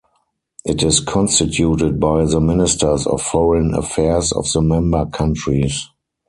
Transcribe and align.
It 0.65 0.81
is 0.81 0.99
constituted 0.99 1.99
by 1.99 2.25
the 2.25 2.41
Ministers 2.41 3.05
of 3.05 3.21
Foreign 3.21 3.75
Affairs 3.75 4.31
of 4.31 4.51
the 4.51 4.59
member 4.59 5.05
countries. 5.05 5.89